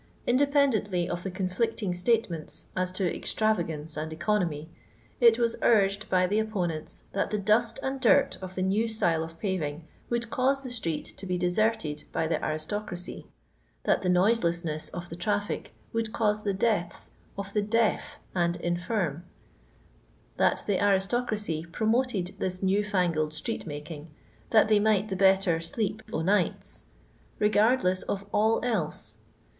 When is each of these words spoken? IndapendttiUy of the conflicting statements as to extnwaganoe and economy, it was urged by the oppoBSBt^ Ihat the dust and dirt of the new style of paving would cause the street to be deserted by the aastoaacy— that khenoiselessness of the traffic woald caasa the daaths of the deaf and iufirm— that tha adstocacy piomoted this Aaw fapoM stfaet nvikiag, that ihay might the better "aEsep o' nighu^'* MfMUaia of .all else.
IndapendttiUy 0.27 1.07
of 1.07 1.21
the 1.21 1.29
conflicting 1.29 1.93
statements 1.93 2.65
as 2.75 2.91
to 2.93 3.03
extnwaganoe 3.03 3.95
and 3.97 4.11
economy, 4.11 4.67
it 5.19 5.37
was 5.37 5.55
urged 5.61 6.09
by 6.09 6.25
the 6.25 6.39
oppoBSBt^ 6.41 7.01
Ihat 7.13 7.29
the 7.29 7.37
dust 7.37 7.79
and 7.83 8.01
dirt 8.01 8.35
of 8.41 8.55
the 8.55 8.63
new 8.63 8.87
style 8.87 9.23
of 9.23 9.37
paving 9.39 9.87
would 10.09 10.31
cause 10.31 10.63
the 10.63 10.71
street 10.71 11.05
to 11.17 11.27
be 11.27 11.37
deserted 11.37 12.05
by 12.11 12.25
the 12.25 12.37
aastoaacy— 12.39 13.27
that 13.83 14.01
khenoiselessness 14.01 14.89
of 14.89 15.07
the 15.09 15.15
traffic 15.15 15.75
woald 15.93 16.09
caasa 16.09 16.45
the 16.45 16.53
daaths 16.55 17.11
of 17.37 17.53
the 17.53 17.61
deaf 17.61 18.17
and 18.33 18.57
iufirm— 18.61 19.21
that 20.37 20.63
tha 20.65 20.79
adstocacy 20.79 21.67
piomoted 21.67 22.39
this 22.39 22.59
Aaw 22.61 22.83
fapoM 22.85 23.27
stfaet 23.27 23.65
nvikiag, 23.67 24.07
that 24.49 24.67
ihay 24.67 24.81
might 24.81 25.09
the 25.09 25.15
better 25.15 25.57
"aEsep 25.59 26.01
o' 26.11 26.21
nighu^'* 26.23 26.73
MfMUaia 27.39 28.03
of 28.09 28.25
.all 28.33 28.59
else. 28.65 29.19